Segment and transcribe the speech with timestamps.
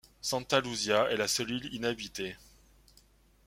[0.19, 2.35] Santa Luzia est la seule île inhabitée.